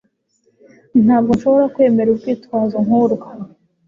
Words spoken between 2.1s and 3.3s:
urwitwazo nkurwo.